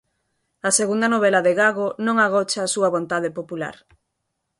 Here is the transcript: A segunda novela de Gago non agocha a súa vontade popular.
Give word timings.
A 0.69 0.71
segunda 0.79 1.07
novela 1.13 1.41
de 1.45 1.53
Gago 1.59 1.87
non 2.05 2.15
agocha 2.25 2.59
a 2.63 2.71
súa 2.73 2.89
vontade 2.95 3.29
popular. 3.37 3.75